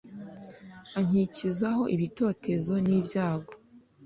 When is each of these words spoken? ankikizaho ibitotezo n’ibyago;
ankikizaho 0.97 1.83
ibitotezo 1.95 2.73
n’ibyago; 2.85 3.51